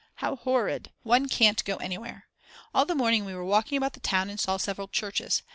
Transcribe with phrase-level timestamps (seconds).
[0.15, 0.89] How horrid.
[1.03, 2.25] One can't go anywhere.
[2.73, 5.43] All the morning we were walking about the town and saw several churches.